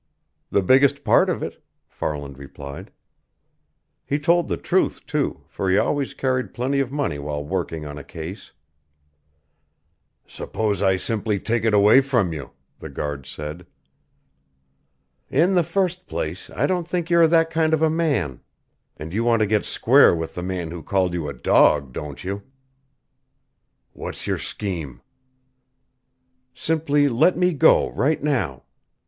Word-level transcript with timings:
"The 0.49 0.63
biggest 0.63 1.03
part 1.03 1.29
of 1.29 1.43
it," 1.43 1.63
Farland 1.87 2.39
replied. 2.39 2.91
He 4.03 4.17
told 4.17 4.47
the 4.47 4.57
truth, 4.57 5.05
too, 5.05 5.43
for 5.47 5.69
he 5.69 5.77
always 5.77 6.15
carried 6.15 6.55
plenty 6.55 6.79
of 6.79 6.91
money 6.91 7.19
while 7.19 7.45
working 7.45 7.85
on 7.85 7.99
a 7.99 8.03
case. 8.03 8.51
"Suppose 10.25 10.81
I 10.81 10.97
simply 10.97 11.39
take 11.39 11.63
it 11.65 11.75
away 11.75 12.01
from 12.01 12.33
you," 12.33 12.49
the 12.79 12.89
guard 12.89 13.27
said. 13.27 13.67
"In 15.29 15.53
the 15.53 15.61
first 15.61 16.07
place, 16.07 16.49
I 16.55 16.65
don't 16.65 16.87
think 16.87 17.11
you 17.11 17.19
are 17.19 17.27
that 17.27 17.51
kind 17.51 17.71
of 17.71 17.83
a 17.83 17.87
man. 17.91 18.41
And 18.97 19.13
you 19.13 19.23
want 19.23 19.41
to 19.41 19.45
get 19.45 19.65
square 19.65 20.15
with 20.15 20.33
the 20.33 20.41
man 20.41 20.71
who 20.71 20.81
called 20.81 21.13
you 21.13 21.27
a 21.29 21.33
dog, 21.35 21.93
don't 21.93 22.23
you?" 22.23 22.41
"What's 23.93 24.25
your 24.25 24.39
scheme?" 24.39 25.03
"Simply 26.55 27.07
let 27.07 27.37
me 27.37 27.53
go, 27.53 27.91
right 27.91 28.23
now. 28.23 28.63